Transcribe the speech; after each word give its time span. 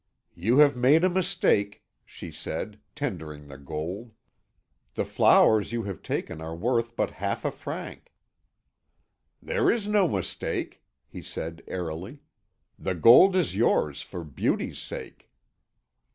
"You 0.33 0.57
have 0.57 0.75
made 0.75 1.03
a 1.03 1.11
mistake," 1.11 1.83
she 2.03 2.31
said, 2.31 2.79
tendering 2.95 3.45
the 3.45 3.59
gold; 3.59 4.13
"the 4.95 5.05
flowers 5.05 5.71
you 5.71 5.83
have 5.83 6.01
taken 6.01 6.41
are 6.41 6.55
worth 6.55 6.95
but 6.95 7.11
half 7.11 7.45
a 7.45 7.51
franc." 7.51 8.11
"There 9.43 9.69
is 9.69 9.87
no 9.87 10.07
mistake," 10.07 10.81
he 11.05 11.21
said 11.21 11.61
airily; 11.67 12.17
"the 12.79 12.95
gold 12.95 13.35
is 13.35 13.55
yours 13.55 14.01
for 14.01 14.23
beauty's 14.23 14.79
sake." 14.79 15.29